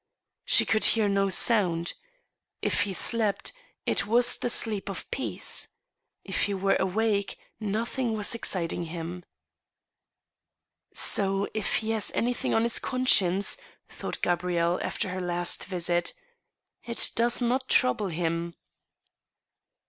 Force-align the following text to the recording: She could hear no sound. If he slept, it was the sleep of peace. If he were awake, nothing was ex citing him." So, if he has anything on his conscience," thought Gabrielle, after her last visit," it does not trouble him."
She 0.45 0.65
could 0.65 0.83
hear 0.83 1.07
no 1.07 1.29
sound. 1.29 1.93
If 2.63 2.81
he 2.85 2.91
slept, 2.91 3.53
it 3.85 4.07
was 4.07 4.35
the 4.39 4.49
sleep 4.49 4.89
of 4.89 5.05
peace. 5.11 5.67
If 6.23 6.45
he 6.45 6.55
were 6.55 6.75
awake, 6.79 7.37
nothing 7.59 8.17
was 8.17 8.33
ex 8.33 8.49
citing 8.49 8.85
him." 8.85 9.23
So, 10.91 11.47
if 11.53 11.75
he 11.75 11.91
has 11.91 12.11
anything 12.15 12.51
on 12.55 12.63
his 12.63 12.79
conscience," 12.79 13.57
thought 13.89 14.23
Gabrielle, 14.23 14.79
after 14.81 15.09
her 15.09 15.21
last 15.21 15.65
visit," 15.65 16.15
it 16.91 17.11
does 17.13 17.39
not 17.39 17.69
trouble 17.69 18.07
him." 18.07 18.55